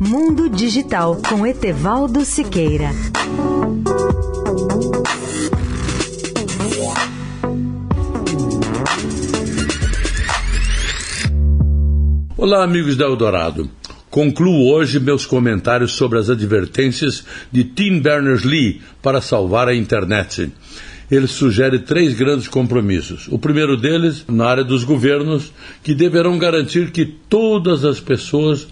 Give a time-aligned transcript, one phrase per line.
[0.00, 2.90] Mundo Digital com Etevaldo Siqueira.
[12.36, 13.70] Olá, amigos da Eldorado.
[14.10, 20.50] Concluo hoje meus comentários sobre as advertências de Tim Berners-Lee para salvar a internet.
[21.10, 23.28] Ele sugere três grandes compromissos.
[23.30, 25.52] O primeiro deles, na área dos governos,
[25.82, 28.66] que deverão garantir que todas as pessoas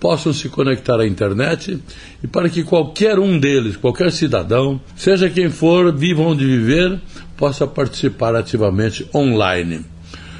[0.00, 1.78] possam se conectar à internet
[2.24, 6.98] e para que qualquer um deles, qualquer cidadão, seja quem for, viva onde viver,
[7.36, 9.84] possa participar ativamente online.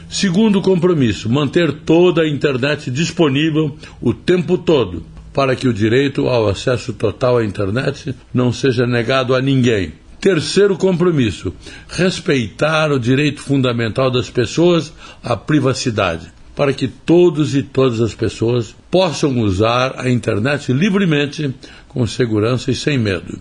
[0.08, 6.48] Segundo compromisso, manter toda a internet disponível o tempo todo, para que o direito ao
[6.48, 9.92] acesso total à internet não seja negado a ninguém.
[10.20, 11.54] Terceiro compromisso,
[11.88, 14.92] respeitar o direito fundamental das pessoas
[15.22, 21.54] à privacidade, para que todos e todas as pessoas possam usar a internet livremente,
[21.88, 23.40] com segurança e sem medo.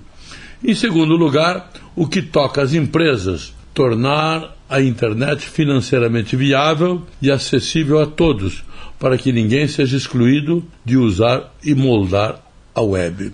[0.64, 8.00] Em segundo lugar, o que toca às empresas, tornar a internet financeiramente viável e acessível
[8.00, 8.64] a todos,
[8.98, 12.42] para que ninguém seja excluído de usar e moldar
[12.74, 13.34] a web.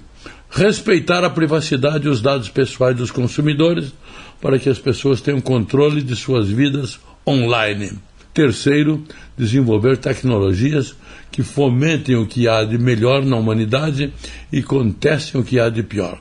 [0.56, 3.94] Respeitar a privacidade e os dados pessoais dos consumidores,
[4.42, 7.92] para que as pessoas tenham controle de suas vidas online.
[8.34, 9.03] Terceiro,
[9.38, 10.95] desenvolver tecnologias
[11.30, 14.14] que fomentem o que há de melhor na humanidade
[14.50, 16.20] e contestem o que há de pior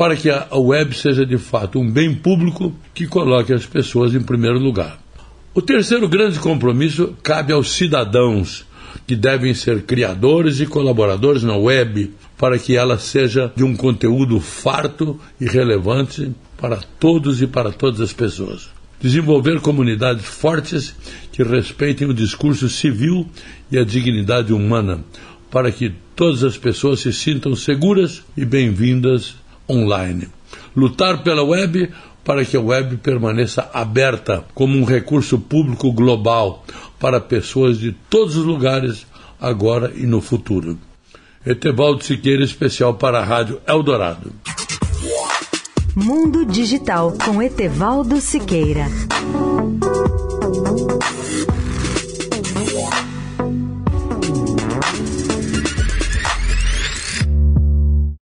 [0.00, 4.22] para que a web seja de fato um bem público que coloque as pessoas em
[4.22, 4.98] primeiro lugar.
[5.52, 8.64] O terceiro grande compromisso cabe aos cidadãos,
[9.06, 14.40] que devem ser criadores e colaboradores na web, para que ela seja de um conteúdo
[14.40, 18.70] farto e relevante para todos e para todas as pessoas.
[19.00, 20.94] Desenvolver comunidades fortes
[21.32, 23.26] que respeitem o discurso civil
[23.70, 25.02] e a dignidade humana,
[25.50, 29.36] para que todas as pessoas se sintam seguras e bem-vindas
[29.68, 30.28] online.
[30.76, 31.90] Lutar pela web
[32.24, 36.64] para que a web permaneça aberta como um recurso público global
[36.98, 39.06] para pessoas de todos os lugares,
[39.40, 40.78] agora e no futuro.
[41.44, 44.32] Etevaldo Siqueira, especial para a Rádio Eldorado.
[45.96, 48.86] Mundo Digital com Etevaldo Siqueira.